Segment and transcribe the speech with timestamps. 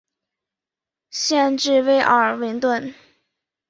[1.11, 2.95] 县治威尔明顿。